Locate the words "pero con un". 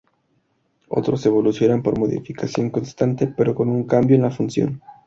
3.27-3.83